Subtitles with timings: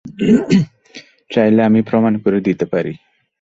[1.31, 2.93] চাইলে আমি প্রমাণ করে দিতে পারি।